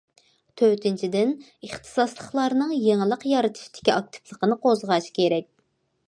[0.59, 1.33] تۆتىنچىدىن،
[1.67, 5.47] ئىختىساسلىقلارنىڭ يېڭىلىق يارىتىشتىكى ئاكتىپلىقىنى قوزغاش كېرەك.